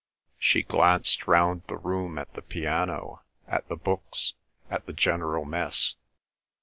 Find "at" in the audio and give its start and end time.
2.17-2.33, 3.47-3.69, 4.67-4.87